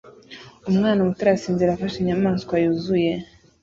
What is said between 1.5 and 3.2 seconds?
afashe inyamaswa yuzuye